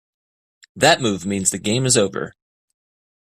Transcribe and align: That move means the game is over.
That 0.75 0.99
move 0.99 1.27
means 1.27 1.51
the 1.51 1.59
game 1.59 1.85
is 1.85 1.95
over. 1.95 2.33